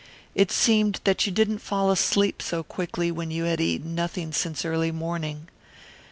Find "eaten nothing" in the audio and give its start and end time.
3.61-4.31